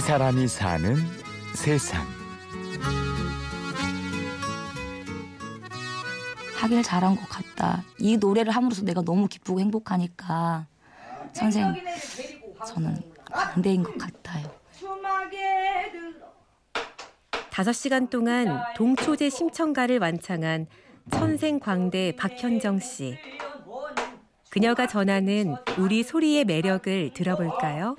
[0.00, 0.96] 이 사람이 사는
[1.54, 2.02] 세상.
[6.56, 7.84] 하길 잘한 것 같다.
[7.98, 10.66] 이 노래를 함으로써 내가 너무 기쁘고 행복하니까
[11.34, 11.74] 선생
[12.66, 12.96] 저는
[13.30, 14.50] 광대인 것 같아요.
[17.50, 20.66] 다섯 시간 동안 동초제 심청가를 완창한
[21.12, 23.18] 천생광대 박현정 씨.
[24.48, 27.96] 그녀가 전하는 우리 소리의 매력을 들어볼까요?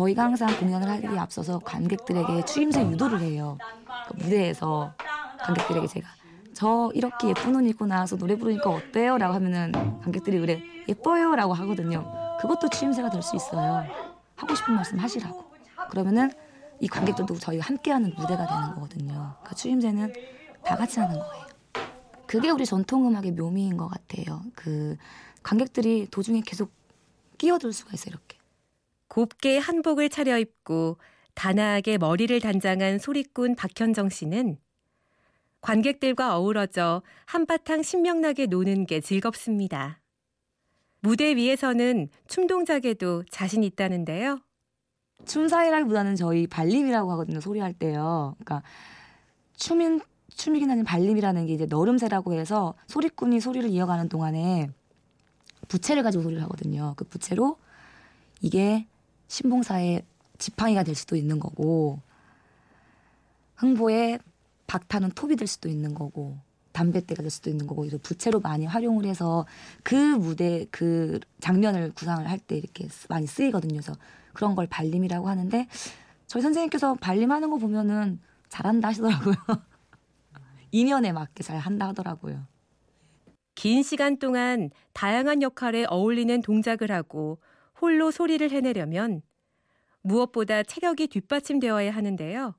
[0.00, 3.58] 저희가 항상 공연을 하기에 앞서서 관객들에게 추임새 유도를 해요.
[4.08, 4.94] 그 무대에서
[5.38, 6.08] 관객들에게 제가
[6.54, 9.18] 저 이렇게 예쁜 옷 입고 나와서 노래 부르니까 어때요?
[9.18, 12.10] 라고 하면은 관객들이 그래 예뻐요 라고 하거든요.
[12.40, 13.84] 그것도 추임새가 될 수 있어요.
[14.36, 15.44] 하고 싶은 말씀 하시라고.
[15.90, 16.32] 그러면은
[16.80, 19.34] 이 관객들도 저희가 함께하는 무대가 되는 거거든요.
[19.44, 20.14] 그 추임새는
[20.64, 21.46] 다 같이 하는 거예요.
[22.26, 24.40] 그게 우리 전통음악의 묘미인 것 같아요.
[24.54, 24.96] 그
[25.42, 26.72] 관객들이 도중에 계속
[27.36, 28.12] 끼어들 수가 있어요.
[28.12, 28.39] 이렇게.
[29.10, 30.96] 곱게 한복을 차려입고
[31.34, 34.56] 단아하게 머리를 단장한 소리꾼 박현정 씨는
[35.60, 40.00] 관객들과 어우러져 한바탕 신명나게 노는 게 즐겁습니다.
[41.00, 44.38] 무대 위에서는 춤 동작에도 자신 있다는데요.
[45.26, 47.40] 춤 사이라기보다는 저희 발림이라고 하거든요.
[47.40, 48.36] 소리할 때요.
[48.38, 48.62] 그러니까
[49.56, 54.70] 춤인 춤이긴 하지만 발림이라는 게 이제 너름새라고 해서 소리꾼이 소리를 이어가는 동안에
[55.68, 56.94] 부채를 가지고 소리를 하거든요.
[56.96, 57.58] 그 부채로
[58.40, 58.86] 이게
[59.30, 60.02] 신봉사의
[60.38, 62.00] 지팡이가 될 수도 있는 거고
[63.56, 64.18] 흥보의
[64.66, 66.36] 박타는 톱이 될 수도 있는 거고
[66.72, 69.46] 담뱃대가 될 수도 있는 거고 이런 부채로 많이 활용을 해서
[69.84, 73.74] 그 무대 그 장면을 구상을 할 때 이렇게 많이 쓰이거든요.
[73.74, 73.94] 그래서
[74.32, 75.68] 그런 걸 발림이라고 하는데
[76.26, 79.34] 저희 선생님께서 발림하는 거 보면은 잘한다 하시더라고요.
[80.72, 82.46] 인연에 맞게 잘 한다 하더라고요.
[83.54, 87.38] 긴 시간 동안 다양한 역할에 어울리는 동작을 하고
[87.80, 89.22] 홀로 소리를 해내려면
[90.02, 92.54] 무엇보다 체력이 뒷받침되어야 하는데요.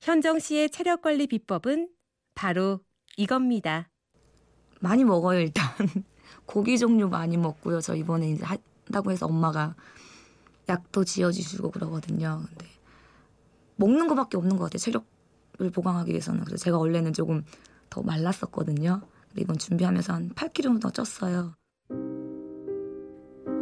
[0.00, 1.88] 현정 씨의 체력 관리 비법은
[2.34, 2.80] 바로
[3.16, 3.88] 이겁니다.
[4.80, 5.64] 많이 먹어요, 일단.
[6.46, 7.80] 고기 종류 많이 먹고요.
[7.80, 9.76] 저 이번에 이제 한다고 해서 엄마가
[10.68, 12.42] 약도 지어주시고 그러거든요.
[12.48, 12.66] 근데
[13.76, 14.78] 먹는 거밖에 없는 것 같아요.
[14.78, 16.44] 체력을 보강하기 위해서는.
[16.44, 17.44] 그래서 제가 원래는 조금
[17.90, 19.02] 더 말랐었거든요.
[19.28, 21.54] 근데 이번 준비하면서 한 8kg 더 쪘어요.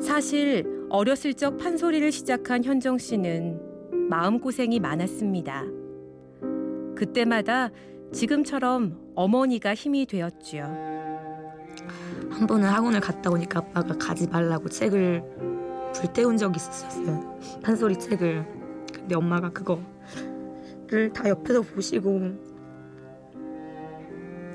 [0.01, 3.61] 사실 어렸을 적 판소리를 시작한 현정 씨는
[4.11, 5.65] 마음고생이 많았습니다.
[6.97, 7.71] 그때마다
[8.13, 10.65] 지금처럼 어머니가 힘이 되었지요.
[12.29, 15.23] 한 번은 학원을 갔다 오니까 아빠가 가지 말라고 책을
[15.95, 17.39] 불태운 적이 있었어요.
[17.63, 18.45] 판소리 책을.
[18.93, 22.21] 근데 엄마가 그거를 다 옆에서 보시고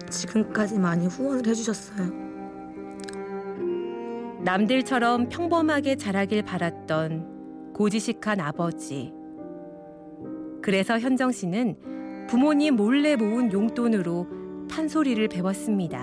[0.09, 2.24] 지금까지 많이 후원을 해주셨어요.
[4.45, 9.11] 남들처럼 평범하게 자라길 바랐던 고지식한 아버지.
[10.61, 14.27] 그래서 현정 씨는 부모님 몰래 모은 용돈으로
[14.69, 15.97] 판소리를 배웠습니다.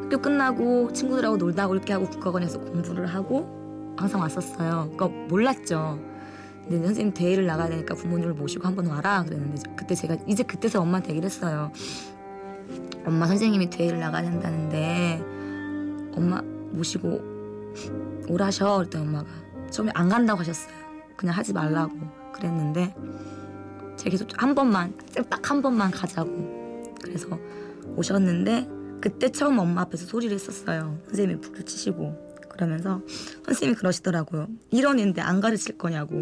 [0.00, 4.92] 학교 끝나고 친구들하고 놀다 올 이렇게 하고 국가관에서 공부를 하고 항상 왔었어요.
[4.96, 5.98] 그러니까 몰랐죠.
[6.62, 11.10] 근데 선생님 대회를 나가야 되니까 부모님을 모시고 한번 와라 그랬는데 그때 제가 이제 그때서 엄마한테
[11.10, 11.72] 얘기를 했어요.
[13.04, 15.20] 엄마 선생님이 대회를 나가야 된다는데
[16.14, 16.40] 엄마
[16.72, 17.20] 모시고
[18.28, 19.26] 오라셔 그랬더니 엄마가
[19.70, 20.74] 처음에 안 간다고 하셨어요.
[21.16, 21.94] 그냥 하지 말라고
[22.32, 22.94] 그랬는데
[23.96, 24.94] 제가 계속 한 번만
[25.30, 27.28] 딱 한 번만 가자고 그래서
[27.96, 28.68] 오셨는데
[29.00, 30.98] 그때 처음 엄마 앞에서 소리를 했었어요.
[31.06, 33.00] 선생님이 불을 치시고 그러면서
[33.44, 34.48] 선생님이 그러시더라고요.
[34.70, 36.16] 이런 애인데 안 가르칠 거냐고.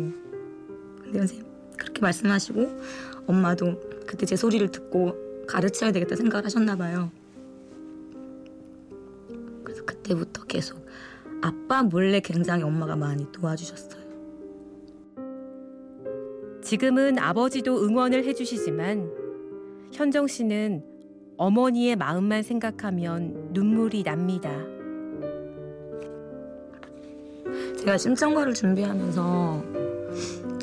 [1.03, 1.47] 근데 선생님
[1.79, 2.81] 그렇게 말씀하시고
[3.27, 7.11] 엄마도 그때 제 소리를 듣고 가르쳐야 되겠다 생각을 하셨나 봐요.
[10.55, 10.87] 계속
[11.43, 14.05] 아빠 몰래 굉장히 엄마가 많이 도와주셨어요.
[16.63, 19.11] 지금은 아버지도 응원을 해주시지만
[19.93, 20.85] 현정 씨는
[21.37, 24.51] 어머니의 마음만 생각하면 눈물이 납니다.
[27.79, 29.65] 제가 심청가를 준비하면서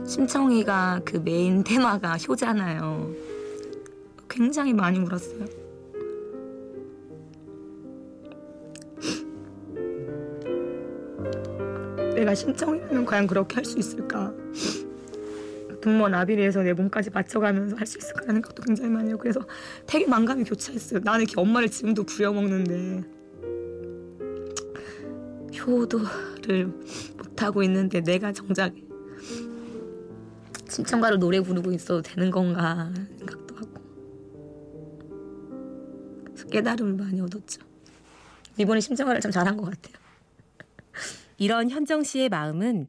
[0.08, 3.12] 심청이가 그 메인 테마가 효잖아요.
[4.30, 5.61] 굉장히 많이 울었어요.
[12.22, 14.32] 내가 심청이라면 과연 그렇게 할 수 있을까?
[15.82, 19.18] 분모 나비리에서 내 몸까지 맞춰가면서 할 수 있을까라는 생각도 굉장히 많이 해요.
[19.18, 19.40] 그래서
[19.88, 21.00] 되게 만감이 교차했어요.
[21.04, 23.04] 나는 이렇게 엄마를 지금도 부려먹는데
[25.60, 26.68] 효도를
[27.18, 28.74] 못하고 있는데 내가 정작
[30.70, 33.70] 심청가로 노래 부르고 있어도 되는 건가 생각도 하고
[36.26, 37.62] 그래서 깨달음을 많이 얻었죠.
[38.58, 40.01] 이번에 심청가를 참 잘한 것 같아요.
[41.42, 42.88] 이런 현정 씨의 마음은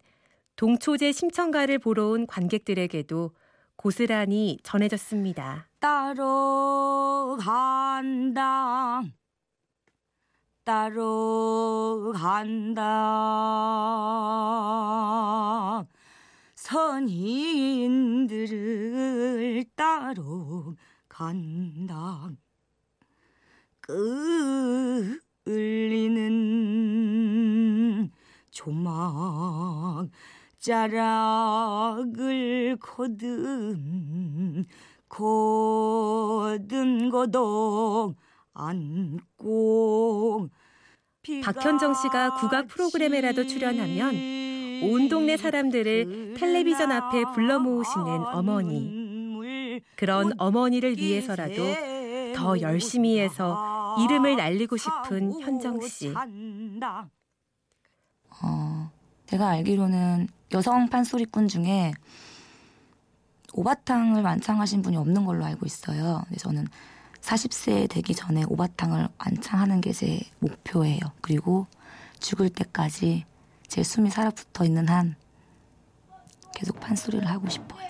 [0.57, 3.31] 동초제 심청가를 보러 온 관객들에게도
[3.77, 5.69] 고스란히 전해졌습니다.
[5.81, 9.01] 따로 간다.
[10.65, 12.83] 따로 간다.
[16.55, 18.05] 선인들을
[19.75, 20.77] 따로
[21.09, 22.29] 간다.
[25.45, 27.12] 끌리는
[28.53, 30.09] 조막
[30.59, 33.77] 자락을 거듭
[35.09, 38.15] 거듭 거독
[38.55, 40.49] 안고
[41.43, 44.15] 박현정 씨가 국악 프로그램에라도 출연하면
[44.85, 49.81] 온 동네 사람들을 텔레비전 앞에 불러 모으시는 어머니.
[49.97, 51.63] 그런 어머니를 위해서라도
[52.35, 56.13] 더 열심히 해서 이름을 날리고 싶은 현정 씨.
[58.43, 58.91] 어,
[59.27, 61.93] 제가 알기로는 여성 판소리꾼 중에
[63.55, 66.23] 오바탕을 완창하신 분이 없는 걸로 알고 있어요.
[66.25, 66.67] 근데 저는
[67.21, 71.01] 40세 되기 전에 오바탕을 완창하는 게 제 목표예요.
[71.21, 71.67] 그리고
[72.19, 73.25] 죽을 때까지
[73.69, 75.17] 제 숨이 살아붙어 있는 한
[76.55, 77.83] 계속 판소리를 하고 싶어요.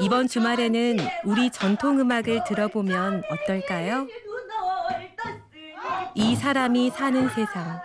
[0.00, 4.06] 이번 주말에는 우리 전통 음악을 들어보면 어떨까요?
[6.18, 7.78] 이 사람이 사는 세상.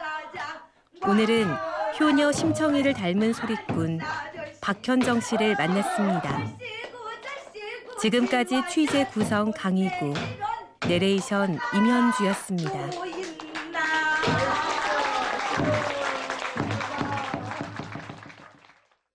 [1.05, 1.53] 오늘은
[1.99, 3.99] 효녀 심청이를 닮은 소리꾼
[4.61, 6.41] 박현정 씨를 만났습니다.
[7.99, 10.13] 지금까지 취재 구성 강희구,
[10.87, 12.71] 내레이션 임현주였습니다.